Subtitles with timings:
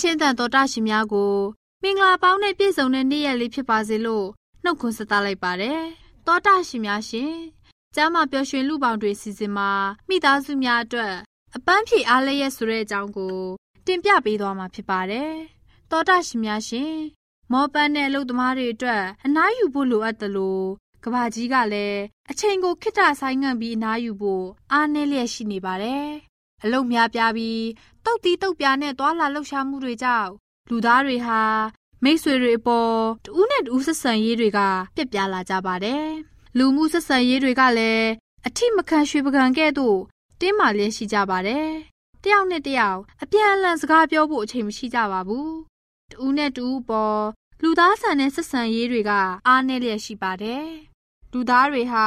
[0.00, 1.34] ခြင်းတန်တော်တာရှင်များကို
[1.82, 4.26] မင်္ဂလာပေါင်းနဲ့ပြည့်စုံတဲ့နေ့ရက်လေးဖြစ်ပါစေလို့
[4.64, 5.80] နှုတ်ခွန်းဆက်သလိုက်ပါတယ်။
[6.26, 7.34] တောတာရှင်များရှင်
[7.94, 9.70] ကျမ်းမာပျော်ရွှင်လူပေါင်းတွေစီစဉ်မှာ
[10.08, 11.14] မိသားစုများအတွက်
[11.56, 13.36] အပန်းဖြေအားလည်းရဲ့ဆိုတဲ့အကြောင်းကို
[13.86, 15.32] တင်ပြပေးသွားမှာဖြစ်ပါတယ်။
[15.90, 16.94] တောတာရှင်များရှင်
[17.52, 20.66] မောပန်းတဲ့အလုပ်သမားတွေအတွက်အနားယူဖို့လိုအပ်တယ်လို့
[21.04, 22.00] ကဘာကြီးကလည်း
[22.30, 26.08] အချိန်ကိုခိတ္တဆိုင်ငံ့ပြီးအနားယူဖို့အားနည်းလျက်ရှိနေပါတယ်။
[26.62, 27.62] အလုပ်များပြားပြီး
[28.04, 30.30] တုတ်တီးတုတ်ပြားနဲ့သွာလာလှုပ်ရှားမှုတွေကြောင့်
[30.70, 31.40] လူသားတွေဟာ
[32.04, 32.94] မိတ်ဆွေတွေအပေါ်
[33.24, 34.60] တူးနဲ့တူးဆက်ဆံရေးတွေက
[34.96, 36.06] ပြက်ပြားလာကြပါတယ်။
[36.56, 38.08] လူမှုဆက်ဆံရေးတွေကလည်း
[38.46, 39.98] အထိမခံရွှေပကံကဲ့သို့
[40.40, 41.68] တင်းမာလျက်ရှိကြပါတယ်။
[42.22, 45.50] တယောက်နဲ့တယောက်အပြန်အလှန်စကားပြောဖို့အချိန်မရှိကြပါဘူး။
[46.10, 47.24] တူးနဲ့တူးပေါ်
[47.62, 49.10] လူသားဆန်တဲ့ဆက်ဆံရေးတွေက
[49.46, 50.66] အားနည်းလျက်ရှိပါတယ်။
[51.32, 52.06] လူသားတွေဟာ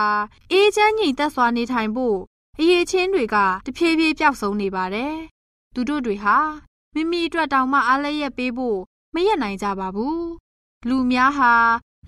[0.51, 2.17] အေးချမ်းငြိမ်သက်စွာနေထိုင်ဖို့
[2.59, 5.15] အရေးချင်းတွေကတဖြည်းဖြည်းပျောက်ဆုံးနေပါတယ်။
[5.73, 6.37] သူတို့တွေဟာ
[6.93, 8.79] မိမိအတွက်တောင်မှအားလည်းရက်ပေးဖို့
[9.13, 10.19] မရက်နိုင်ကြပါဘူး။
[10.89, 11.53] လူများဟာ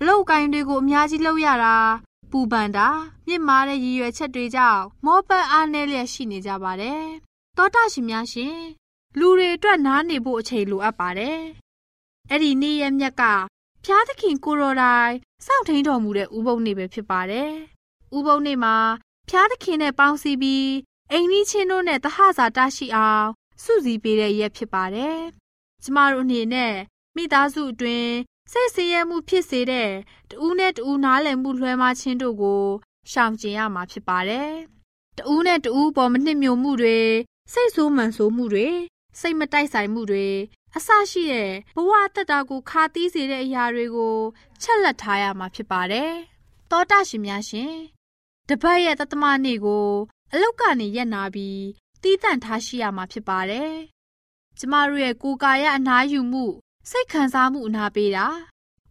[0.00, 1.76] အလောက်ကိုင်းတွေကိုအများကြီးလုပ်ရတာ
[2.30, 2.88] ပူပန်တာ
[3.26, 7.02] မြင့်မားတဲ့ရည်ရွယ်ချက်တွေကြောင့်မောပန်းအားနည်းလျက်ရှိနေကြပါတယ်။
[7.56, 8.58] သောတာရှင်များရှင်
[9.18, 11.40] လူတွေအတွက်နားနေဖို့အချိန်လိုအပ်ပါတယ်။
[12.30, 13.22] အဲ့ဒီနေ့ရက်မြက်က
[13.84, 15.14] ဖျားသခင်ကိုရိုတိုင်း
[15.46, 17.50] စောင့်ထိန်တော်မူတဲ့ဥပုံနေ့ပဲဖြစ်ပါတယ်။
[18.16, 18.76] ဥပုံနေ့မှာ
[19.28, 20.68] ဖျားသခင်နဲ့ပေါင်းစည်းပြီး
[21.12, 23.28] အိမ်နီးချင်းတို့နဲ့တဟဇာတရှိအောင်
[23.62, 25.18] စုစည်းပေးတဲ့ရက်ဖြစ်ပါတယ်။
[25.82, 26.74] ကျမတို့အနေနဲ့
[27.16, 28.12] မိသားစုအတွင်း
[28.52, 29.90] စိတ်ဆင်းရဲမှုဖြစ်စေတဲ့
[30.30, 32.64] တူးနဲ့တူးနားလည်မှုလွှဲမခြင်းတို့ကို
[33.10, 34.50] ရှောင်ကျဉ်ရမှာဖြစ်ပါတယ်။
[35.18, 36.98] တူးနဲ့တူးပေါ်မနှစ်မြို့မှုတွေ
[37.52, 38.68] စိတ်ဆိုးမှန်ဆိုးမှုတွေ
[39.20, 40.28] စိတ်မတိုက်ဆိုင်မှုတွေ
[40.76, 44.16] အဆရှိတဲ့ဘဝအတ္တကိုခါသီးစေတဲ့အရာတွေကို
[44.62, 46.12] ချက်လက်ထားရမှာဖြစ်ပါတယ်။
[46.70, 47.95] သောတာရှင်များရှင်
[48.50, 49.88] တပတ်ရဲ့တသမနေ့ကို
[50.32, 51.62] အလောက်ကနေရက်နာပြီး
[52.02, 53.72] တီးတန့်ထားရှိရမှာဖြစ်ပါတယ်။
[54.58, 56.44] ကျမတို့ရဲ့ကိုယ်ကာယအနားယူမှု
[56.90, 58.26] စိတ်ခံစားမှုအနာပေးတာ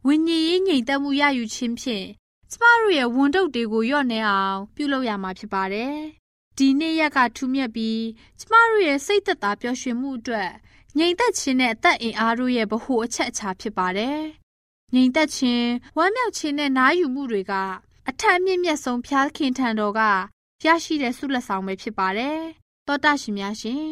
[0.05, 2.05] ဝိညာဉ်ရေးငြိမ်သက်မှုရယူခြင်းဖြင့်
[2.51, 5.95] ကျမတို့ရဲ့ဝန်တုပ်တွေကိုလျော့နေအောင် ပြုလုပ်ရမှာဖြစ်ပါတယ်။
[6.57, 8.01] ဒီနေ့ရက်ကထူးမြတ်ပြီး
[8.39, 10.51] ကျမတို့ရဲ့စိတ်သက်သာပျော်ရွှင်မှုအတွက်
[10.97, 14.19] ငြိမ်သက်ခြင်းနဲ့အသက်အင်အားတို့ရဲ့ဗဟိုအချက်အချာဖြစ်ပါတယ်။
[14.93, 15.67] ငြိမ်သက်ခြင်း
[15.97, 17.53] ဝမ်းမြောက်ခြင်းနဲ့နားယူမှုတွေက
[18.09, 20.01] အထက်အမြင့်မြတ်ဆုံးဖျားခင်ထံတော်က
[20.65, 22.39] ရရှိတဲ့ဆုလက်ဆောင်ပဲဖြစ်ပါတယ်။
[22.87, 23.85] တောတာရှင်များရှင်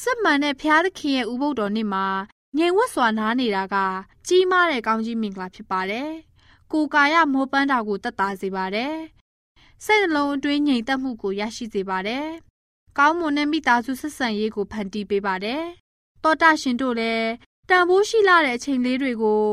[0.00, 2.06] စစ်မှန်တဲ့ဖျားသခင်ရဲ့ဥပုဒ်တော်နေ့မှာ
[2.56, 3.76] ငြိမ်ဝတ်စွာနားနေတာက
[4.26, 6.10] ကြီးမားတဲ့ကောင်းကြီးမင်္ဂလာဖြစ်ပါတယ်။
[6.72, 8.94] ကိုယ်ကာယမောပန်းတာကိုတက်တာစေပါတယ်။
[9.84, 12.26] စိတ်နှလုံးအတွင်းငြိမ်သက်မှုကိုရရှိစေပါတယ်။
[12.98, 15.62] ကောင်းမွန်တဲ့မိသားစုဆက်ဆံရေးကိုဖန်တီးပေးပါတယ်။
[16.22, 17.28] တောတာရှင်တို့လည်း
[17.68, 19.44] တန်ဖိုးရှိလာတဲ့အချိန်လေးတွေကို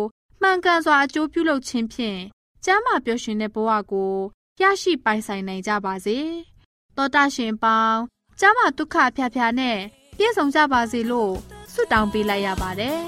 [0.41, 2.19] မှန်ကန်စွာအကျိုးပြုလုပ်ခြင်းဖြင့်
[2.65, 4.13] ကျမ်းမာပျော်ရွှင်တဲ့ဘဝကို
[4.61, 6.17] ရရှိပိုင်ဆိုင်နိုင်ကြပါစေ။
[6.97, 7.99] တောတာရှင်ပေါင်း
[8.39, 9.77] ကျမ်းမာဒုက္ခဖျားဖျားနဲ့
[10.17, 11.33] ပြည့်စုံကြပါစေလို့
[11.73, 12.99] ဆုတောင်းပေးလိုက်ရပါတယ်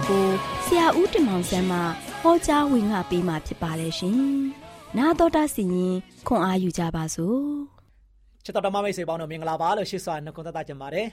[0.01, 0.27] တော်ကို
[0.65, 1.77] ဆရာဦးတင်မောင်ဆန်းမှ
[2.21, 4.17] ဟောကြားဝင်ငါပေးมาဖြစ်ပါတယ်ရှင်။
[4.97, 5.95] နာတော်တာစီရင်
[6.27, 7.41] ခွန်အားယူကြပါစို့။
[8.43, 11.07] ချစ်တော်ဓမ္မမိတ်ဆွေပေါင်းတို့မင်္ဂလာပါလို့ရှေ့စွာနှုတ်ခွန်းသက်ကြပါတယ်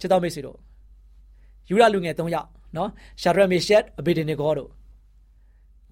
[0.00, 0.58] ချစ်တော်မိတ်ဆွေတို့
[1.70, 2.90] ယူရလူငယ်၃ယောက်နော်
[3.22, 4.70] ရှာဒရက်မီရှက်အဘေဒနီဂေါတို့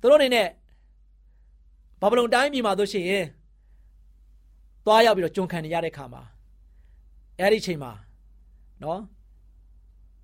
[0.00, 0.48] သူတို့အနေနဲ့
[2.00, 3.24] ဘာဗလုန်တိုင်းပြည်မှာတို့ရှိရင်
[4.86, 6.22] သွားရောက်ပြီးတော့ကျွန်ခံနေရတဲ့ခါမှာ
[7.38, 7.92] အဲ့ဒီချိန်မှာ
[8.82, 9.00] နော်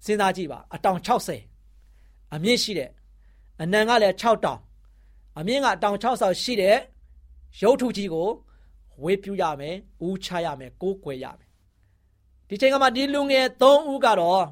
[0.05, 1.56] စဉ်းစားကြည့်ပါအတောင်60
[2.35, 2.91] အမြင့်ရှိတဲ့
[3.63, 4.61] အနံကလည်း6တောင်
[5.39, 6.77] အမြင့်ကအတောင်60ရှိတဲ့
[7.63, 8.29] ရုပ်ထုကြီးကို
[9.03, 9.75] ဝေးပြူရမယ်၊
[10.07, 11.49] ဦးချရမယ်၊ကိုးကွယ်ရမယ်။
[12.49, 14.45] ဒီချိန်ကမှဒီလူငယ်၃ဦးကတော့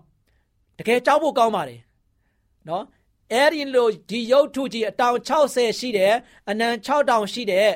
[0.79, 1.81] တကယ်ကြောက်ဖို့ကောင်းပါတယ်။
[2.69, 2.85] နော်။
[3.33, 6.15] အဲဒီလိုဒီရုပ်ထုကြီးအတောင်60ရှိတယ်
[6.49, 7.71] အနံ6တောင်ရှိတယ်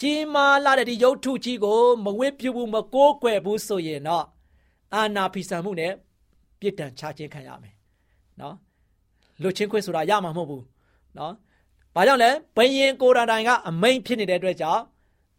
[0.00, 4.24] ကြီးမားလာတဲ့ဒီရုပ်ထုကြီးကိုမဝေးပြူဘူးမကိုးကွယ်ဘူးဆိုရင်တော့
[4.94, 5.92] အာနာဖီဆန်မှုနဲ့
[6.60, 7.74] ပြစ်ဒဏ်ချခြင်းခံရမယ်။
[8.40, 8.56] နော်။
[9.42, 10.62] လွတ်ချင်းခွင့်ဆိုတာရမှာမဟုတ်ဘူး။
[11.18, 11.32] နော်။
[11.94, 14.82] ဘာကြောင့်လဲဘယင်ကိုရတိုင်ကအမိန်ဖြစ်နေတဲ့အတွက်ကြောင့်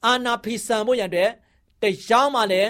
[0.06, 1.30] အာနာဖီဆန်ဖို့ရန်အတွက်
[1.82, 2.70] တရားမှလည်း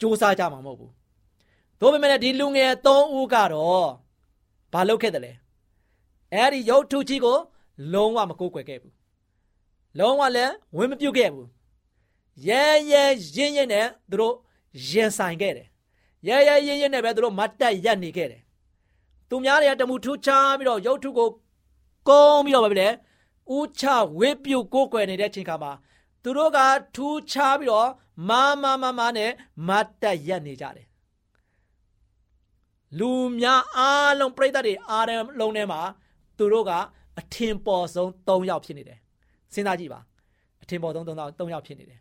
[0.00, 0.90] စူးစမ်းကြမှာမဟုတ်ဘူး။
[1.80, 3.88] ဒါပေမဲ့ဒီလူငယ်၃ဦးကတော့
[4.72, 5.32] ဘာလုပ်ခဲ့တယ်လဲ။
[6.34, 7.36] အဲဒီရုပ်ထုကြီးကို
[7.92, 8.92] လုံးဝမကိုးကွယ်ခဲ့ဘူး။
[9.98, 11.46] လုံးဝလည်းဝင်မပြုတ်ခဲ့ဘူး။
[12.48, 13.02] ရဲရဲ
[13.36, 14.34] ရင်းရင်းနဲ့သူတို့
[14.88, 15.66] ရင်ဆိုင်ခဲ့တယ်။
[16.28, 18.42] ရဲရဲရင်းရင်းနဲ့ပဲသူတို့မတ်တက်ရက်နေခဲ့တယ်။
[19.30, 21.28] သူများတွေကတမှုထူးခြားပြီးတော့ရုပ်ထုကို
[22.08, 22.88] ကုန်းပြီးတော့ပဲလေ
[23.56, 23.84] ဥချ
[24.18, 25.72] ဝေးပြုတ်ကိုးကွယ်နေတဲ့ချိန်ခါမှာ
[26.22, 26.58] သူတို့က
[26.96, 27.88] ထူးခြားပြီးတော့
[28.28, 29.30] မာမာမာမာနဲ့
[29.68, 30.86] မတ်တက်ရက်နေကြတယ်
[32.98, 35.06] လူများအားလုံးပြိတ္တတွေအား
[35.40, 35.80] လုံးထဲမှာ
[36.38, 36.72] သူတို့က
[37.18, 38.98] အထင်ပေါ်ဆုံး၃ယောက်ဖြစ်နေတယ်
[39.54, 40.00] စဉ်းစားကြည့်ပါ
[40.62, 42.00] အထင်ပေါ်ဆုံး၃ယောက်၃ယောက်ဖြစ်နေတယ်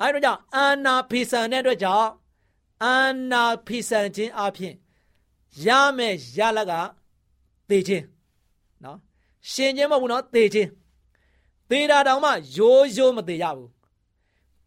[0.00, 2.08] အဲဒါကြောင့်အာနာဖီဆန်တဲ့အတွက်ကြောင့်
[2.84, 2.96] အာ
[3.32, 4.74] နာဖီဆန်ခြင်းအပြင်
[5.66, 6.72] ရမယ်ရလက
[7.68, 8.04] သေခြင်း
[8.84, 8.98] နော်
[9.50, 10.68] ရှင်ခြင်းမဟုတ်ဘူးနော်သေခြင်း
[11.70, 13.70] သေတာတောင်မှရိုးရိုးမသေးရဘူး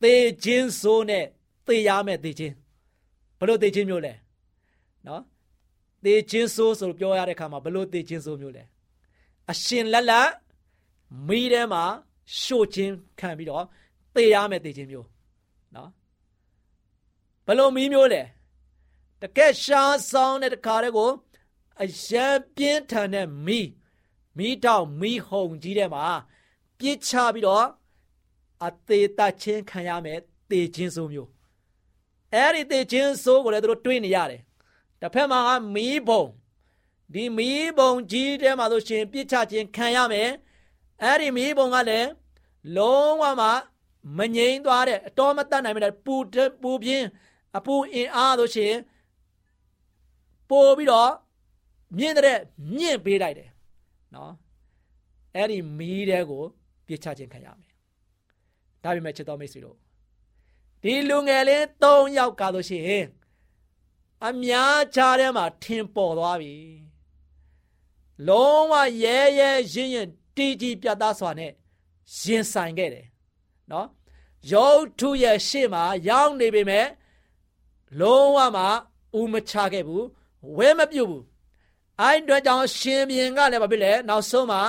[0.03, 1.25] သေခြင်းစိုးနဲ့
[1.67, 2.53] သေရမယ်သေခြင်း
[3.39, 4.13] ဘလို့သေခြင်းမျိုးလဲ
[5.07, 5.21] နော်
[6.03, 8.63] သေခြင်းစိုးဆိုပြောရတဲ့ခါမှာဘလို့သေခြင်းစိုးမျိုးလဲ
[9.51, 10.29] အရှင်လက်လက်
[11.27, 11.83] မိထဲမှာ
[12.41, 13.65] ရှို့ခြင်းခံပြီးတော့
[14.15, 15.07] သေရမယ်သေခြင်းမျိုး
[15.75, 15.89] နော်
[17.47, 18.21] ဘလို့မီးမျိုးလဲ
[19.21, 21.11] တကက်ရှားဆောင်တဲ့တခါတည်းကို
[21.83, 23.69] အရန်ပြင်းထန်တဲ့မီး
[24.37, 26.05] မီးတောက်မီးဟုန်ကြီးတဲ့မှာ
[26.79, 27.65] ပြစ်ချပြီးတော့
[28.65, 31.29] အသေးတချင်းခံရမယ်တေခြင်းဆိုမျိုး
[32.33, 34.41] အဲ့ဒီတေခြင်းဆိုကိုလည်းသူတို့တွေးနေရတယ်
[35.01, 36.23] တစ်ဖက်မှာကမီးဘုံ
[37.13, 40.29] ဒီမီးဘုံကြီးထဲမှာဆိုရှင်ပြစ်ချခြင်းခံရမယ်
[41.03, 42.09] အဲ့ဒီမီးပုံကလည်း
[42.77, 43.49] လုံးဝမှ
[44.17, 46.15] မငြိမ်းသွားတဲ့အတော်မတတ်နိုင်မဲ့ပူ
[46.61, 47.07] ပူပြင်း
[47.57, 48.73] အပူအင်အားဆိုရှင်
[50.51, 51.11] ပို့ပြီးတော့
[51.97, 52.39] မြင့်တဲ့
[52.75, 53.49] မြင့်ပေးလိုက်တယ်
[54.15, 54.33] နော်
[55.35, 56.43] အဲ့ဒီမီးတဲ့ကို
[56.87, 57.73] ပြစ်ချခြင်းခံရမယ်
[58.83, 59.77] ဒါပေမဲ့ချစ်တော်မိတ်ဆွေတို့
[60.83, 63.05] ဒီလူငယ်လေး၃ယောက်ကဆိုရှင်
[64.27, 66.55] အများကြားထဲမှာထင်ပေါ်သွားပြီ
[68.27, 71.51] လုံးဝရဲရဲရင့်ရင့်တီတီပြတ်သားစွာနဲ့
[72.21, 73.07] ရင်ဆိုင်ခဲ့တယ်
[73.71, 73.87] နော်
[74.51, 76.87] ရုပ်ထုရဲ့ရှေ့မှာရောက်နေပေမဲ့
[77.99, 78.63] လုံးဝမှ
[79.19, 80.05] ဥမချခဲ့ဘူး
[80.57, 81.23] ဝဲမပြုတ်ဘူး
[82.01, 84.61] အဲ့အတွက်ကြောင့်ရှင်ဘင်ကလည်းဘာဖြစ်လဲနောက်ဆုံးမှာ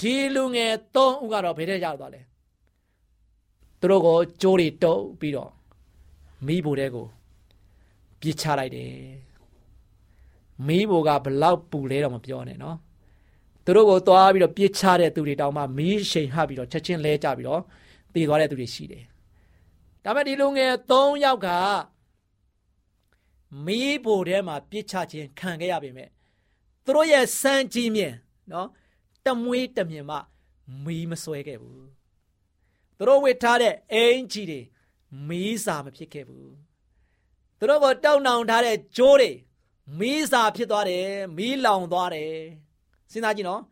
[0.00, 2.20] ဒီလူငယ်၃ဦးကတော့ဘယ်ထဲရောက်သွားလဲ
[3.80, 5.50] သူတို့ကိုကြိုးတွေတုပ်ပြီးတော့
[6.46, 7.06] မိဖို့တဲ့ကို
[8.20, 8.92] ပြစ်ချလိုက်တယ်
[10.66, 12.76] မီးဘိုကဘလောက်ပူလဲတော့မပြောနဲ့နော်
[13.64, 17.60] သူတို့ကိုသွားပြီးတော့ပြစ်ချတဲ့သူတွေတောင်မှမီးရှိန်ဟပ်ပြီးတော့ချက်ချင်းလဲကြပြီးတော့
[18.14, 19.04] တည်သွားတဲ့သူတွေရှိတယ်
[20.04, 21.48] ဒါပေမဲ့ဒီလူငယ်၃ယောက်က
[23.66, 26.08] မီးဘိုထဲမှာပြစ်ချခြင်းခံခဲ့ရပေမဲ့
[26.84, 28.14] သူတို့ရဲ့စံကြီးမြင်
[28.52, 28.68] နော်
[29.26, 30.16] တမွေးတမြင်မှ
[30.84, 31.86] မီးမဆွဲခဲ့ဘူး
[32.96, 34.60] သူတို့ဝစ်ထားတဲ့အင်ကြီးတွေ
[35.28, 36.52] မီးစာမဖြစ်ခဲ့ဘူး
[37.58, 39.30] သူတို့ကတောက်နောင်ထားတဲ့ကြိုးတွေ
[39.98, 42.32] မီးစာဖြစ်သွားတယ်မီးလောင်သွားတယ်
[43.12, 43.62] စဉ်းစားကြည့်နော်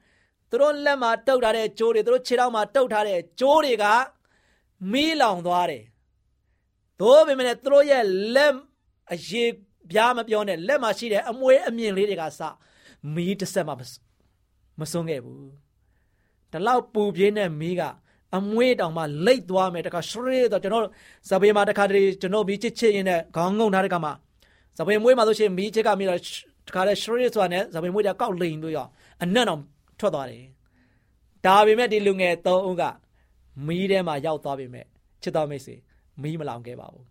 [0.50, 3.84] သူတို့လက်မှာတုတ်ထားတဲ့ကြိုးတွေသူတို့ခြေထောက်မှာတုတ်ထားတဲ့ကြိုးတွေက
[4.92, 5.84] မီးလောင်သွားတယ်
[7.00, 8.54] သို့ပေမဲ့သူတို့ရဲ့လက်
[9.12, 9.50] အရေး
[9.90, 12.40] ပြားမပြောနဲ့လက်မှာရှိတဲ့အမွေးအမြင့်လေးတွေကစ
[13.14, 13.72] မီးတစ်ဆက်မှ
[14.80, 15.50] မဆုံးခဲ့ဘူး
[16.52, 17.82] ဒီလောက်ပူပြင်းတဲ့မီးက
[18.36, 20.84] အမွေးတောင်မှလိတ်သွားမယ်တခါရှရေးတော့ကျွန်တော်
[21.30, 24.12] ဇပေမှာတခါတည်းကျွန်တော်မီးချစ်ချစ်ရင်းနဲ့ခေါင်းငုံထားတဲ့ကမှာ
[24.78, 26.20] ဇပေမွေးမှာဆိုရှင်မီးချစ်ကမီးတော့
[26.68, 28.86] တခါတည်းရှရေးဆိုတာနဲ့ဇပေမွေးကကောက်လိန်လို့ရော
[29.22, 29.62] အနက်အောင်
[29.98, 30.44] ထွက်သွားတယ်
[31.46, 32.82] ဒါပေမဲ့ဒီလူငယ်သုံးဦးက
[33.66, 34.86] မီးထဲမှာရောက်သွားပေမဲ့
[35.22, 35.74] ချစ်တော်မိတ်ဆွေ
[36.22, 37.06] မီးမလောင်ခဲ့ပါဘူး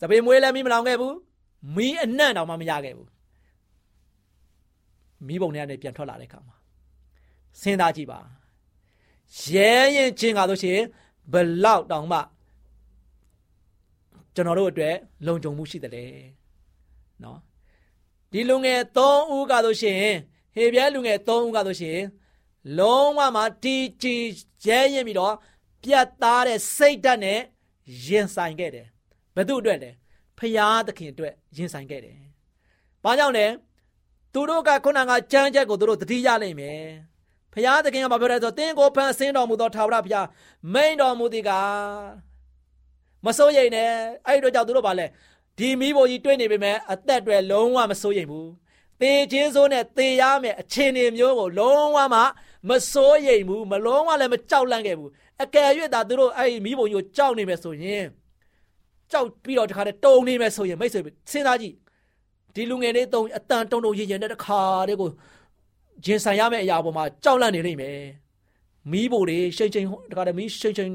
[0.00, 1.14] ဇပေမွေးလည်းမီးမလောင်ခဲ့ဘူး
[1.74, 3.10] မီးအနက်တောင်မှမရခဲ့ဘူး
[5.26, 6.56] မီးပုံထဲကနေပြန်ထွက်လာတဲ့အခါမှာ
[7.60, 8.20] စဉ်းစားကြည့်ပါ
[9.48, 10.84] ရဲရင်ချင်းကားလို့ရှိရင်
[11.32, 12.20] ဘလောက်တောင်မှ
[14.34, 14.94] ကျွန်တော်တို့အတွက်
[15.26, 16.04] လုံခြုံမှုရှိတယ်လေ
[17.22, 17.38] နော်
[18.32, 18.98] ဒီလူငယ်၃
[19.36, 20.16] ဦးကားလို့ရှိရင်
[20.54, 22.06] ဟေပြဲလူငယ်၃ဦးကားလို့ရှိရင်
[22.78, 24.14] လုံးဝမှတီတီ
[24.66, 25.34] ရဲရင်ပြီးတော့
[25.82, 27.40] ပြတ်သားတဲ့စိတ်ဓာတ်နဲ့
[28.06, 28.86] ရင်ဆိုင်ခဲ့တယ်
[29.34, 29.90] ဘယ်သူအတွက်လဲ
[30.38, 32.18] ဖရာသခင်အတွက်ရင်ဆိုင်ခဲ့တယ်။
[33.04, 33.46] ဘာကြောင့်လဲ
[34.32, 36.82] သူတို့ကခုနကကြမ်းချက်ကိုသူတို့တတိရလိမ့်မယ်
[37.52, 40.26] ဖျားသခင်ကဘာပြောလဲဆိုတင်းကိုဖန်ဆင်းတော်မူသောထာဝရဘုရား
[40.72, 41.50] မိန်တော်မူသည်က
[43.24, 43.90] မစိုးရိမ်နဲ့
[44.26, 45.06] အဲ့တို့ကြောင့်သူတို့ဗာလဲ
[45.58, 48.50] ဒီမိဘကြီးတွေ့နေပေမဲ့အသက်တွေလုံးဝမစိုးရိမ်ဘူး
[49.00, 52.20] သေခြင်းစိုးနဲ့သေရမယ်အခြေအနေမျိုးကိုလုံးဝမှ
[52.68, 55.10] မစိုးရိမ်ဘူးမလုံးဝလည်းမကြောက်လန့်ခဲ့ဘူး
[55.42, 58.04] အကယ်၍သာသူတို့အဲ့မိဘကြီးကိုကြောက်နေမယ်ဆိုရင်
[59.12, 61.74] ကြောက်ပြီးတော့တခါတည်းတုံနေမယ်ဆိုရင်မိတ်ဆွေစဉ်းစားကြည့်
[62.54, 65.08] ဒီလူငယ်လေးတုံအတန်တုံတုံရင်ရင်တဲ့တခါတည်းကို
[66.04, 67.98] ဂျင်ဆိုင်ရမယ့်အရာပေါ်မှာကြောက်လန့်နေလိမ့်မယ်
[68.92, 70.90] မီးဘိုတွေရှိန်ချိန်တခါတည်းမီးရှိန်ချိန်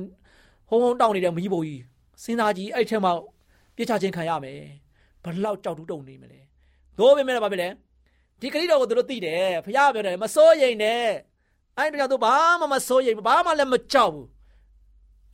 [0.70, 1.82] ဟုံးဟုံးတောင်းနေတဲ့မီးဘိုကြီး
[2.24, 3.14] စဉ်းစားကြည့်အဲ့ထဲမှာ
[3.76, 4.60] ပြစ်ချခြင်းခံရမယ်
[5.24, 6.40] ဘလောက်ကြောက်တူးတုံနေမလဲ
[6.98, 7.70] သို့ပေမဲ့ဘာဖြစ်လဲ
[8.42, 11.06] ဒီကလေးတော်ကိုသူတို့သိတယ်ဖခင်ပြောတယ်မစိုးရိမ်နဲ့
[11.78, 14.28] အဲ့ဒါကြောင့်သူဘာမှမစိုးရိမ်ဘာမှလည်းမကြောက်ဘူး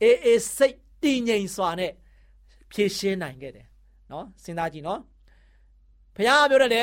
[0.02, 1.92] အေးအေးစိတ်တည်ငြိမ်စွာနဲ့
[2.72, 3.66] ဖြည့်ရှင်းနိုင်ခဲ့တယ်
[4.10, 5.00] နော်စဉ်းစားကြည့်နော်
[6.16, 6.82] ဖခင်ပြောတယ်လေ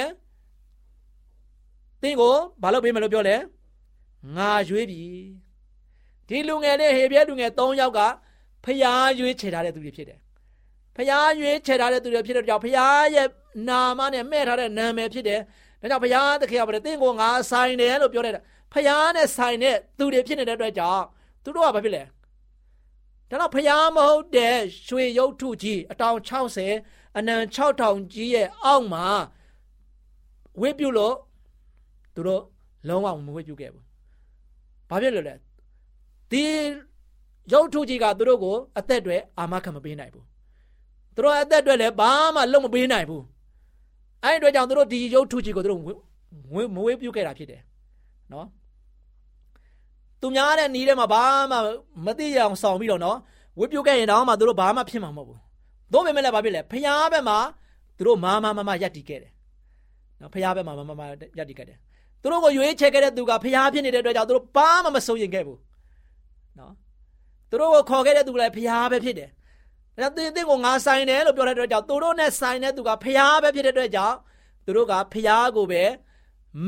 [2.01, 3.35] တင်းကိုဘာလုပ်ပေးမလို့ပြောလဲ
[4.37, 5.03] ငါရွေးပြီ
[6.27, 7.99] ဒီလူငယ်နဲ့ဟေပြဲလူငယ်၃ယောက်က
[8.65, 10.19] ဖျားရွေးချေထားတဲ့သူတွေဖြစ်တယ်
[10.95, 13.27] ဖျားရွေးချေထားတဲ့သူတွေဖြစ်တဲ့ကြောင့်ဖျားရဲ့
[13.69, 15.39] နာမနဲ့မဲ့ထားတဲ့နာမည်ဖြစ်တယ်
[15.81, 18.33] ဒါကြောင့်ဖျားသခင်ကပြောတယ်တင်းကိုငါဆိုင်တယ်လို့ပြောတယ်
[18.73, 21.03] ဖျားနဲ့ဆိုင်တဲ့သူတွေဖြစ်နေတဲ့အတွက်ကြောင့်
[21.43, 22.03] သူတို့ကဘာဖြစ်လဲ
[23.33, 29.05] ဒါတော့ဖျားမဟုတ်တဲ့ရွှေရုပ်ထုကြီးအတောင်60အနံ6000ကြီးရဲ့အောက်မှာ
[30.61, 31.15] ဝိပြုလို့
[32.15, 32.43] သူတို့
[32.87, 33.83] လုံးဝမဝေ့ပြုခဲ့ဘူး။
[34.89, 35.35] ဘာဖြစ်လို့လဲ။
[36.31, 36.43] ဒီ
[37.53, 40.25] ရုပ်ထုကြီးကသူတို့ကိုအသက်တွေအာမခံမပေးနိုင်ဘူး။
[41.15, 43.23] သူတို့အသက်တွေလည်းဘာမှလုံးမပေးနိုင်ဘူး။
[44.23, 45.81] အဲ့ဒီအတွက်ကြောင့်သူတို့ဒီရုပ်ထုကြီးကိုသူတို့
[46.75, 47.61] မဝေ့ပြုခဲ့တာဖြစ်တယ်။
[48.33, 48.47] နော်။
[50.23, 51.57] သူများတဲ့နီးထဲမှာဘာမှ
[52.05, 53.17] မသိရအောင်ဆောင်ပြီးတော့နော်
[53.59, 55.39] ဝေ့ပြုခဲ့ရင်တော့မှသူတို့ဘာမှဖြစ်မှာမဟုတ်ဘူး။
[55.93, 57.37] သို့ပေမဲ့လည်းဘာဖြစ်လဲဖျားဘက်မှာ
[57.97, 59.31] သူတို့မာမမမရက်တီခဲ့တယ်။
[60.19, 61.01] နော်ဖျားဘက်မှာမမမ
[61.37, 61.77] ရက်တီခဲ့တယ်။
[62.21, 65.59] သူတို့ကိုရွေးချယ်ခဲ့တဲ့သူကဖျားဖြစ်နေတဲ့အတွက်ကြောင့်သူတို့ဘာမှမစိုးရင်ခဲ့ဘူး
[66.59, 66.73] နော်
[67.49, 69.29] သူတို့ကိုခေါ်ခဲ့တဲ့သူလည်းဖျားပဲဖြစ်တယ်
[70.01, 74.17] ဒါသင်သင်ကိုငါဆိုင်တယ်လို့ပြောတဲ့အတွက်ကြောင့်သူတို့နဲ့ဆိုင်တဲ့သူကဖျားပဲဖြစ်တဲ့အတွက်ကြောင့်
[74.65, 75.83] သူတို့ကဖျားကိုပဲ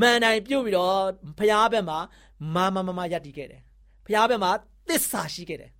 [0.00, 0.98] မန်တိုင်ပြုတ်ပြီးတော့
[1.38, 1.98] ဖျားဘက်မှာ
[2.54, 3.60] မာမမမယက်တည်ခဲ့တယ်
[4.04, 4.50] ဘုရားဘက်မှာ
[4.88, 5.70] သစ္စာရှိခဲ့တယ်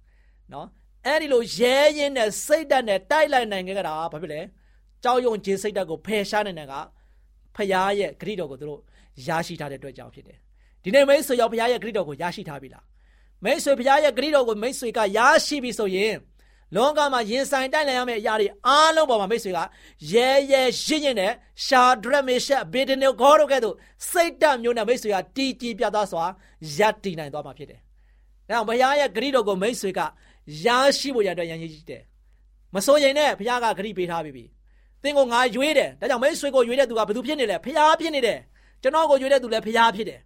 [0.53, 0.67] နော်
[1.07, 4.41] အဲ့ဒီလိုရဲရင်နဲ့စိတ်ဓာတ်နဲ့တိုက်လိုက်နိုင်ခဲ့တာဘာဖြစ်လဲ
[5.03, 6.75] ကြောက်ရွံ့ခြင်းစိတ်ဓာတ်ကိုဖယ်ရှားနိုင်တဲ့က
[7.57, 8.81] ဖရားရဲ့ဂရိတော်ကိုသူတို့
[9.29, 10.39] ရရှိထားတဲ့အတွက်ကြောင့်ဖြစ်တယ်
[10.83, 12.85] ဒီနေ့မိတ်ဆွေရောက်ဖရားရဲ့ဂရိတော်ကိုရရှိထားပြီလား
[13.45, 16.15] မိတ်ဆွေဖရားရဲ့ဂရိတော်ကိုမိတ်ဆွေကရရှိပြီဆိုရင်
[16.75, 19.59] လောကမှာရင်ဆိုင်တိုက်နိုင်ရမယ့်အရာတွေအားလုံးပေါ်မှာမိတ်ဆွေက
[20.13, 21.33] ရဲရဲရင့်ရင့်နဲ့
[21.67, 23.75] ရှာဒရက်မေရှက်ဘေဒနေဂေါတို့ကဲ့သို့
[24.11, 26.25] စိတ်ဓာတ်မျိုးနဲ့မိတ်ဆွေကတီတီပြတ်သားစွာ
[26.79, 27.81] ရပ်တည်နိုင်သွားမှာဖြစ်တယ်။
[28.49, 30.01] ဒါကြောင့်ဘုရားရဲ့ဂရိတော်ကိုမိတ်ဆွေက
[30.65, 30.67] ရ
[30.99, 32.03] ရှိဖို့ရတဲ့ရန်ရည်ကြီးတယ်။
[32.75, 34.45] မစိုးရင်နဲ့ဘုရားကဂရိပေးထားပြီ။
[35.03, 38.39] သင်ကိုငါရွေးတယ်။ဒါကြောင့်မိတ်ဆွေကိုရွေးတဲ့သူကဘယ်သူဖြစ်နေလဲ။ဘုရားဖြစ်နေတယ်။
[38.83, 40.21] ကျွန်တော်ကိုရွေးတဲ့သူလည်းဘုရားဖြစ်တယ်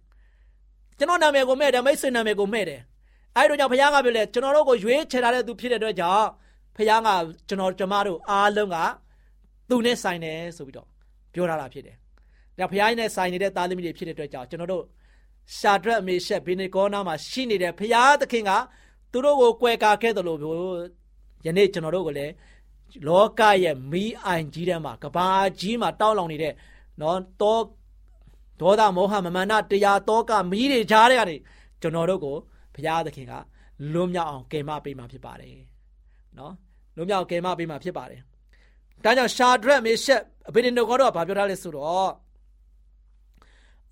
[0.97, 2.81] ။ကျွန်တော်နာမည်ကိုမဲ့တယ်မိတ်ဆွေနာမည်ကိုမဲ့တယ်။
[3.37, 6.27] အဲဒီတော့ကြောင့်ဘုရားကပြောလေကျွန်တော်တို့ကိုရွေးချယ်ထားတဲ့သူဖြစ်တဲ့အတွက်ကြောင့်
[6.75, 7.09] ဖခင်က
[7.47, 8.77] ကျွန်တော်ကျမတို့အားလုံးက
[9.69, 10.87] သူနဲ့ဆိုင်တယ်ဆိုပြီးတော့
[11.33, 11.95] ပြောထားတာဖြစ်တယ်။
[12.59, 14.83] ဒါဖခင်နဲ့ဆိုင်နေတဲ့သားသမီးတွေဖြစ်တဲ့အတွက်ကြောင့်ကျွန်တော်တို့
[15.57, 18.51] ရှာဒရက်အမေရှက်ဘေနေကောနာမှာရှိနေတဲ့ဖခင်သခင်က
[19.11, 20.39] သူတို့ကိုကွယ်ကာခဲ့တယ်လို့
[21.45, 22.33] ယနေ့ကျွန်တော်တို့ကလည်း
[23.07, 25.27] လောကရဲ့မီးအိုင်ကြီးထဲမှာကဘာ
[25.59, 26.53] ကြီးမှာတောက်လောင်နေတဲ့
[27.01, 27.57] နော်တော
[28.61, 31.35] ဒေါသမောဟမမနာတရားတောကမီးတွေကြားတဲ့ကနေ
[31.81, 32.37] ကျွန်တော်တို့ကို
[32.75, 33.33] ဘုရားသခင်က
[33.93, 35.57] လွတ်မြောက်အောင်ကယ်မပေးမှာဖြစ်ပါတယ်
[36.39, 36.53] နော်
[36.95, 38.21] လွတ်မြောက်ကယ်မပေးမှာဖြစ်ပါတယ်
[39.03, 42.11] ဒါကြောင့်ရှာဒရက်မေရှက်အဘိဒင်တို့ကတော့ဗာပြောထားလဲဆိုတော့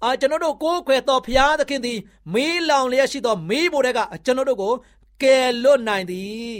[0.03, 1.97] အာကျွန်တော်တို့ကိုးခွေတော်ဘုရားသခင်သည်
[2.33, 4.73] မီးလောင်လျက်ရှိသောမီးဘိုတွေကကျွန်တော်တို့ကို
[5.23, 6.57] ကယ်လွတ်နိုင်သည်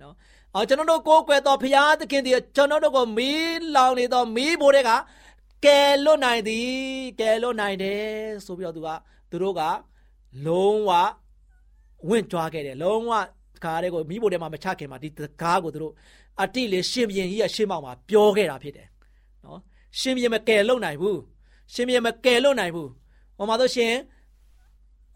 [0.00, 0.14] နော်
[0.54, 4.90] အာကျွန်တော်တို့ကိုးကွယ်တော်ဘုရားသခင်သည်ကျွန်တော်တို့ကိုမီးလောင်နေသောမီးဘိုတွေက
[5.64, 6.70] ကယ်လွတ်နိုင်သည်
[7.20, 8.08] ကယ်လွတ်နိုင်တယ်
[8.46, 8.88] ဆိုပြီးတော့သူက
[9.30, 9.62] သူတို့က
[10.46, 10.90] လုံးဝ
[12.08, 13.12] ဝင့်ကြွားခဲ့တယ်လုံးဝ
[13.64, 15.08] ကားတွေကိုမိဖို့ထဲမှာမချခင်မှာဒီ
[15.42, 15.94] ကားကိုသူတို့
[16.42, 18.88] အတိလေရှင်ဘရင်ကြီးရဲ့ရှေ့မောက်မှာပြောခဲ့တာဖြစ်တယ်
[19.44, 19.60] နော်
[20.00, 21.18] ရှင်ဘရင်မကယ်လွတ်နိုင်ဘူး
[21.72, 22.88] ရှင်ဘရင်မကယ်လွတ်နိုင်ဘူး
[23.36, 23.92] ဟောမှာဆိုရှင်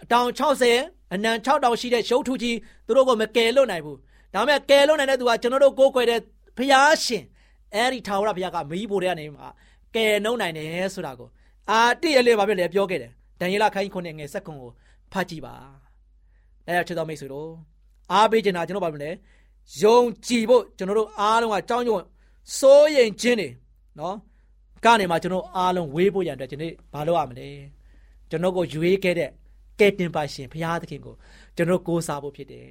[0.02, 0.28] အတောင်
[0.70, 3.98] 60အနံ6တောင်ရှိတဲ့ရုပ်ထုကြီးသူတို့ကိုမကယ်လွတ်နိုင်ဘူး
[4.34, 6.20] ဒါပေမဲ့ကယ်လွတ်နိုင်တဲ့သူကကျွန်တော်တို့ကိုးကွယ်တဲ့
[6.58, 7.24] ဖျားရှင်
[7.74, 9.46] အဲ့ဒီထာဝရဘုရားကမီးဖို့ထဲကနေမှာ
[9.94, 11.28] ကယ်နှုံးနိုင်တယ်ဆိုတာကို
[11.70, 14.70] အာတိအလေးပါပဲလေပြောခဲ့တယ်ဒံယေလခိုင်းခွန်းနဲ့ငယ်ဆက်ခွန်ကို
[15.12, 15.54] ဖတ်ကြည့်ပါ
[16.66, 17.50] အဲ့ဒါချစ်တော်မိတ်ဆွေတို့
[18.12, 19.10] အားပေးချင်တာကျွန်တော်ဘာလို့လဲ
[19.82, 21.98] ယုံကြည်ဖို့ကျွန်တော်တို့အားလုံးကကြောင်းကြုံ
[22.58, 23.48] စိုးရင်ခြင်းနေ
[23.98, 24.16] နော်
[24.84, 27.48] ကနေမှကျွန်တော်အားလုံးဝေးဖို့ရန်အတွက်ကျွန်တော်ဘာလုပ်ရမလဲ
[28.30, 29.30] ကျွန်တော်ကိုရွေးခဲ့တဲ့
[29.80, 31.14] ကဲတင်ပါရှင်ဘုရားသခင်ကို
[31.56, 32.68] ကျွန်တော်ကိုးစားဖို့ဖြစ်တယ်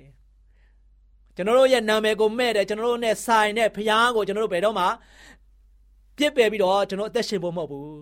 [1.36, 4.86] ကျွန်တော်တို့ရဲ့နာမည်ကိုမဲ့တယ်ကျွန်တော်တို့နဲ့ဆိုင်တဲ့ဘုရားကိုကျွန်တော်တို့ဘယ်တော့မှ
[6.17, 7.97] ပြစ်ပယ်ပြီးတော့ကျွန်တော်အသက်ရှင်ဖို့မဟုတ်ဘူး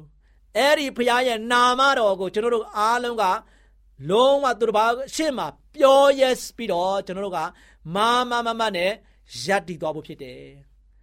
[0.58, 3.24] အဲ့ဒီဘုရားရဲ့နာမတော်ကိုကျွန်တော်တို့အားလုံးက
[4.10, 4.86] လုံးဝသူတို့ဘာ
[5.16, 7.40] ရှေ့မှာပြော yes ပြီးတော့ကျွန်တော်တို့က
[7.96, 8.92] မာမမမနဲ့
[9.46, 10.44] ရပ်တည်သွားဖို့ဖြစ်တယ်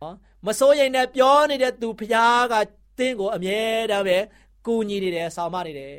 [0.00, 2.54] နော်မစိုးရိမ်နဲ့ပြောနေတဲ့သူဖရားက
[2.98, 4.18] တင်းကိုအမြဲတမ်းပဲ
[4.66, 5.96] ကူညီနေတယ်ဆောင်မနေတယ်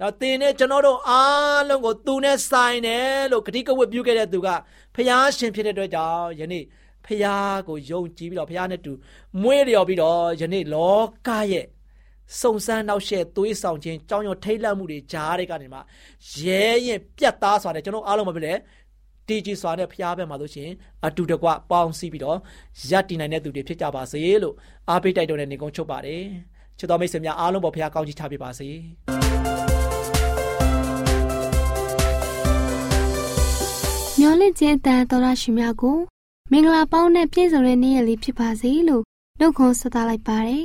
[0.00, 4.48] ဒါတင်းနဲ့ကျွန်တော်တို့အားလုံးကိုသူနဲ့ဆိုင်တယ်လို့ဂတိကဝတ်ပြုခဲ့တဲ့သူက
[4.94, 6.64] ဖရားရှင်ဖြစ်တဲ့အတွက်ကြောင့်ယနေ့
[7.06, 8.92] ဖရားကိုယုံကြည်ပြီးတော့ဖရားနဲ့တူ
[9.42, 11.66] မွေးလျော်ပြီးတော့ယနေ့လောကရဲ့
[12.40, 15.78] စုံစမ်းနောက်ရှက်သွေးဆောင်ခြင်းကြောင်းရောထိတ်လန့်မှုတွေကြားတဲ့ကနေမှ
[16.42, 18.54] ရဲရင်ပြတ်သားစွာနဲ့ကျွန်တော်အားလုံးမပြလဲ
[19.28, 20.70] တီကြီးစွာနဲ့ဖျားဘက်မှာလို့ရှင်
[21.06, 22.38] အတူတကွပေါင်းစည်းပြီးတော့
[22.90, 24.54] ရပ်တည်နိုင်တဲ့သူတွေဖြစ်ကြပါစေလို့
[24.90, 26.22] အားပေးတိုက်တွန်းတဲ့နေကုန်းချုပ်ပါတယ်
[26.78, 28.68] ချစ်တော်မိတ်ဆွေများအားလုံးပေါ်ဖျားကောင်းချီးချပေးပါစေ
[34.18, 35.98] မျော်လင့်ခြင်းအတန်တော်ရရှိများကို
[36.50, 39.02] မင်္ဂလာပေါင်းနဲ့ပြည့်စုံတဲ့နေ့ရက်လေးဖြစ်ပါစေလို့
[39.40, 40.64] နှုတ်ခွန်းဆက်သလိုက်ပါတယ်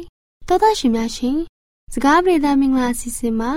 [0.51, 1.37] တော်သားရှင်များရှင်
[1.93, 3.51] စကားပြေသာမင်္ဂလာအစီအစဉ်မှာ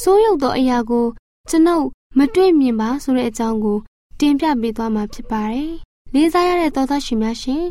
[0.00, 1.06] စိုးရုပ်သောအရာကို
[1.48, 1.86] ကျွန်ုပ်
[2.18, 3.78] မတွေ့မြင်ပါဆိုတဲ့အကြောင်းကို
[4.20, 5.72] တင်ပြပေးသွားမှာဖြစ်ပါတယ်။
[6.14, 7.64] လေးစားရတဲ့တော်သားရှင်များရှင်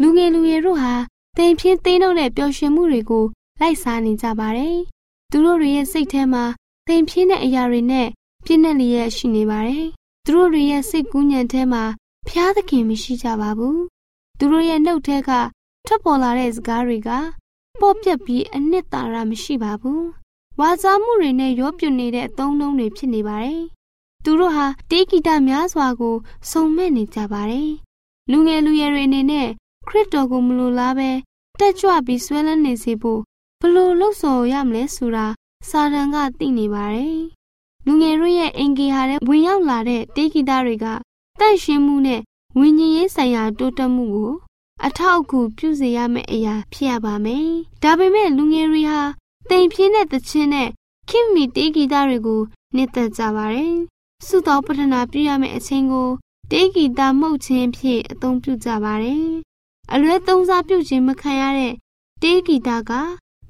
[0.00, 0.92] လူငယ်လူရွယ်တို့ဟာ
[1.36, 3.24] တိမ်ပြင်းသိမ်းတော့တဲ့ပျော်ရွှင်မှုတွေကို
[3.60, 4.76] လိုက်စားနေကြပါတယ်။
[5.30, 6.44] သူတို့တွေရဲ့စိတ်ထဲမှာ
[6.88, 8.08] တိမ်ပြင်းတဲ့အရာတွေနဲ့
[8.44, 9.86] ပြည့်နေလျက်ရှိနေပါတယ်။
[10.24, 11.84] သူတို့တွေရဲ့စိတ်ကူးညံထဲမှာ
[12.28, 13.78] ဖျားသခင်မရှိကြပါဘူး။
[14.38, 15.30] သူတို့ရဲ့နှုတ်ထဲက
[15.86, 17.10] ထွက်ပေါ်လာတဲ့စကားတွေက
[17.82, 20.02] ပေါ့ပြက်ပြီးအနှစ်သာရမရှိပါဘူး။
[20.60, 23.62] ဝါစားမှုတွေနဲ့ရောပြွနေတဲ့အသုံးနှုန်းတွေဖြစ်နေပါတယ်။
[24.24, 26.16] သူတို့ဟာတေးဂီတများစွာကို
[26.50, 27.70] စုံမဲ့နေကြပါတယ်။
[28.30, 29.48] လူငယ်လူရွယ်တွေအနေနဲ့
[29.88, 31.10] ခရစ်တော်ကိုမလိုလားပဲ
[31.60, 33.20] တက်ကြွပြီးဆွဲလန်းနေစေဖို့
[33.60, 35.26] ဘလို့လှုပ်ဆော်ရမလဲဆိုတာ
[35.68, 37.18] စာတန်ကသိနေပါတယ်။
[37.86, 40.86] လူငယ်တို့ရဲ့အင်ဂေဟာတဲ့ဝင်ရောက်လာတဲ့တေးဂီတတွေက
[41.40, 42.20] တန့်ရှင်းမှုနဲ့
[42.58, 44.32] ဝิญဉ်ရေးဆိုင်ရာတိုးတက်မှုကို
[44.86, 47.48] အထောက်အကူပြုစေရမယ့်အရာဖြစ်ရပါမယ်။
[47.82, 49.00] ဒါပေမဲ့လူငယ်တွေဟာ
[49.50, 50.68] တိမ်ပြင်းတဲ့သချင်းနဲ့
[51.08, 52.40] ခင်မီတေးဂီတတွေကို
[52.74, 53.74] နှစ်သက်ကြပါတယ်။
[54.26, 56.08] စုတော်ပထနာပြုရမယ့်အချိန်ကို
[56.50, 59.26] တေးဂီတမှုတ်ခြင်းဖြင့်အသုံးပြုကြပါတယ်။
[59.92, 61.74] အလွဲသုံးစားပြုခြင်းမခံရတဲ့
[62.22, 62.92] တေးဂီတက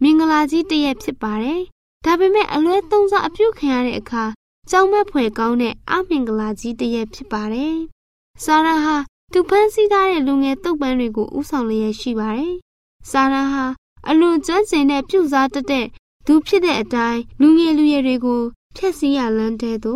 [0.02, 1.60] မင်္ဂလာကြီးတရက်ဖြစ်ပါတယ်။
[2.04, 4.24] ဒါပေမဲ့အလွဲသုံးစားအပြုခံရတဲ့အခါ
[4.70, 7.76] ကြောင်းမက်ဖွယ်ကောင်းတဲ့အမင်္ဂလာကြီးတစ်ရက်ဖြစ်ပါတယ်။
[8.44, 8.96] စာရာဟာ
[9.34, 12.54] သူဖန်ဆီးထားတဲ့လူငယ်တုတ်ပန်းတွေကိုဥဆောင်လျက်ရှိပါတယ်။
[13.10, 13.64] စာရာဟာ
[14.08, 15.86] အလွန်ကျွမ်းကျင်တဲ့ပြုစားတတ်တဲ့
[16.26, 18.40] သူဖြစ်တဲ့အတိုင်းလူငယ်လူရွယ်တွေကို
[18.76, 19.94] ဖျက်ဆီးရလန်းတဲ့သူ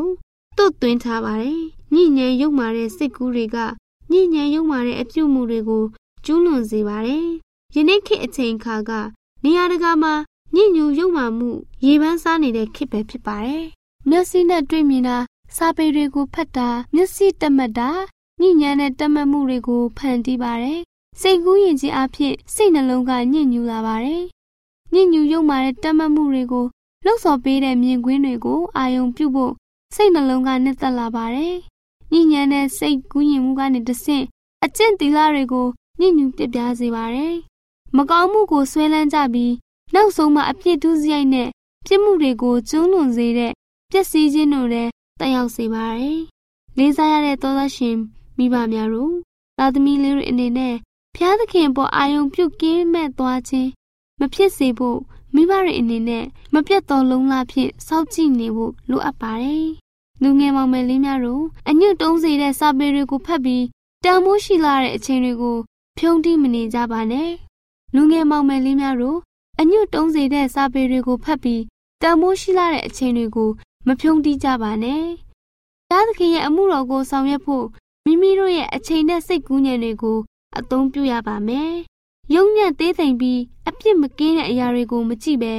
[0.57, 1.61] တွတ်သွင်းထားပါတယ်။
[1.93, 3.57] ညဉ့်ဉန်းရုပ်မာတဲ့စိတ်ကူးတွေက
[4.11, 5.85] ညဉ့်ဉန်းရုပ်မာတဲ့အပြုတ်မှုတွေကို
[6.25, 7.27] ကျူးလွန်စေပါတယ်။
[7.75, 8.91] ယနေ့ခေတ်အချိန်အခါက
[9.45, 10.15] နေရာတကာမှာ
[10.55, 11.51] ညဉ့်ညူရုပ်မာမှု
[11.87, 13.65] ရေပန်းစားနေတဲ့ခေတ်ပဲဖြစ်ပါတယ်။
[14.09, 15.19] မျက်စိနဲ့တွေ့မြင်တာ
[15.57, 17.91] စာပေတွေကိုဖတ်တာမျက်စိတမတ်တာ
[18.41, 20.81] ညဉ့်ညမ်းတဲ့တမတ်မှုတွေကို ဖန်တီးပါတယ်။
[21.21, 24.25] စိတ်ကူးရင်ချင်းအဖြစ်စိတ်နှလုံးကညဉ့်ညူလာပါတယ်။
[24.93, 26.67] ညဉ့်ညူရုပ်မာတဲ့တမတ်မှုတွေကို
[27.05, 29.53] လှုပ်ဆော်ပေးတဲ့မြင်ကွင်းတွေကိုအာယုံပြုဖို့
[29.95, 31.55] စိတ်နှလုံးကနှစ်သက်လာပါတယ်။
[32.13, 34.25] ညဉ့်ညမ်းတဲ့စိတ်ကူးရင်မှုကနေတဆင့်
[34.65, 35.67] အကျင့်သီလတွေကို
[36.01, 37.35] ညဉ့်ညူပြပြစေပါတယ်။
[37.97, 39.55] မကောင်းမှုကိုဆွဲလန်းကြပြီး
[39.95, 41.49] နောက်ဆုံးမှအပြစ်ဒုစရိုက်နဲ့
[41.87, 43.53] ပြစ်မှုတွေကိုကျူးလွန်စေတဲ့
[43.91, 46.19] ပျက်စီးခြင်းတို့လည်းတက်ရောက်စေပါတယ်။
[46.79, 47.97] လေးစားရတဲ့သောသားရှင်
[48.39, 49.15] မိဘများတို့
[49.59, 50.75] သာသမီလေးတွေအနေနဲ့
[51.17, 53.71] ဖျားသခင်ပေါ်အာယုံပြုတ်ကင်းမဲ့သွားခြင်း
[54.21, 54.99] မဖြစ်စေဖို့
[55.35, 59.67] မိဘတွေအနေနဲ့မပြတ်တော်လုံးလားဖြင့်စောင့်ကြည့်နေဖို့လိုအပ်ပါတယ်။
[60.23, 63.65] လူငယ်မောင်မယ်လေးများတို့အညွတ်တုံးစေတဲ့စာပေတွေကိုဖတ်ပြီး
[64.05, 65.57] တန်မိုးရှိလာတဲ့အချိန်တွေကို
[65.99, 67.31] ဖြုံးတိမနေကြပါနဲ့။
[67.95, 69.19] လူငယ်မောင်မယ်လေးများတို့
[69.61, 71.63] အညွတ်တုံးစေတဲ့စာပေတွေကိုဖတ်ပြီး
[72.03, 73.51] တန်မိုးရှိလာတဲ့အချိန်တွေကို
[73.87, 75.05] မဖြုံးတိကြပါနဲ့။
[75.91, 77.67] တားသခင်ရဲ့အမှုတော်ကိုဆောင်ရွက်ဖို့
[78.09, 80.19] မိမိတို့ရဲ့အချိန်နဲ့စိတ်ကူးညံတွေကို
[80.59, 81.73] အသုံးပြုရပါမယ်။
[82.35, 85.55] ယုံညံ့သေးသိမ်ပြီးအပြစ်မကင်းတဲ့အရာတွေကိုမကြည့်ပဲ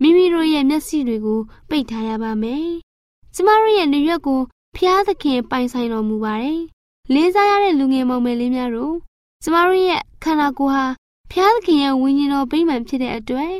[0.00, 2.66] မိမိတို့ရဲ့မျက်စိတွေကိုပိတ်ထားရပါမယ်။
[3.34, 4.40] ကျမတို့ရဲ့နေရွက်ကို
[4.76, 6.60] ဖျားသခင်ပိုင်ဆိုင်တော်မူပါတယ်။
[7.12, 8.94] လေးစားရတဲ့လူငယ်မောင်မယ်လေးများတို့
[9.42, 10.84] ကျမတို့ရဲ့ခန္ဓာကိုယ်ဟာ
[11.30, 13.54] ဖျားသခင်ရဲ့ဝိညာဉ်တော်ဗိမာန်ဖြစ်တဲ့အတွက်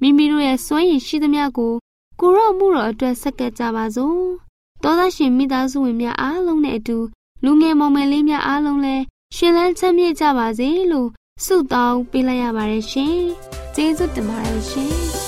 [0.00, 1.72] မိမိတို့ရဲ့စွမ်းရည်ရှိသမျှကို
[2.20, 4.22] ကိုရော့မှုတော်အတွက်ဆက်ကပ်ကြပါစို့။
[4.82, 6.98] တောသားရှင်မိသားစုဝင်များအားလုံးနဲ့အတူ
[7.44, 9.04] လူငယ်မောင်မယ်လေးများအားလုံးလည်း
[9.36, 11.08] ရှင်လန်းချမ်းမြေ့ကြပါစေလို့
[11.44, 13.16] ဆုတောင်းပေးလိုက်ရပါတယ်ရှင်။
[13.74, 14.92] ကျေးဇူးတင်ပါတယ်ရှင်။။